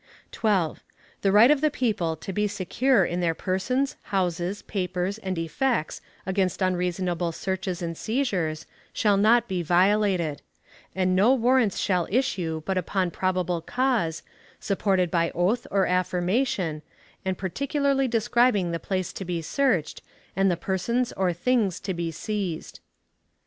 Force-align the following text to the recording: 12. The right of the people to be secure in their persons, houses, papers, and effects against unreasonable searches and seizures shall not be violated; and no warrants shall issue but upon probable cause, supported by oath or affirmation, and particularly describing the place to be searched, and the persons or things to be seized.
12. 0.31 0.81
The 1.21 1.31
right 1.31 1.51
of 1.51 1.61
the 1.61 1.69
people 1.69 2.15
to 2.15 2.33
be 2.33 2.47
secure 2.47 3.05
in 3.05 3.19
their 3.19 3.35
persons, 3.35 3.97
houses, 4.05 4.63
papers, 4.63 5.19
and 5.19 5.37
effects 5.37 6.01
against 6.25 6.59
unreasonable 6.63 7.31
searches 7.31 7.83
and 7.83 7.95
seizures 7.95 8.65
shall 8.93 9.15
not 9.15 9.47
be 9.47 9.61
violated; 9.61 10.41
and 10.95 11.15
no 11.15 11.35
warrants 11.35 11.77
shall 11.77 12.07
issue 12.09 12.63
but 12.65 12.79
upon 12.79 13.11
probable 13.11 13.61
cause, 13.61 14.23
supported 14.59 15.11
by 15.11 15.29
oath 15.35 15.67
or 15.69 15.85
affirmation, 15.85 16.81
and 17.23 17.37
particularly 17.37 18.07
describing 18.07 18.71
the 18.71 18.79
place 18.79 19.13
to 19.13 19.23
be 19.23 19.39
searched, 19.39 20.01
and 20.35 20.49
the 20.49 20.57
persons 20.57 21.13
or 21.13 21.31
things 21.31 21.79
to 21.79 21.93
be 21.93 22.09
seized. 22.09 22.79